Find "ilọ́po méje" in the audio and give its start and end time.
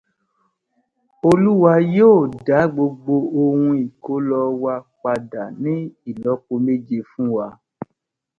6.11-6.99